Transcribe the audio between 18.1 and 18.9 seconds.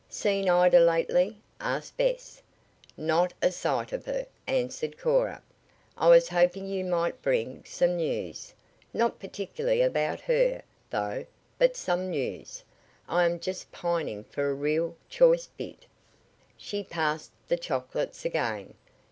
again.